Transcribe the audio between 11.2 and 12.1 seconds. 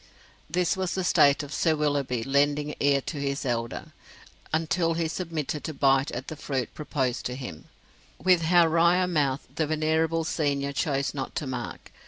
to mark.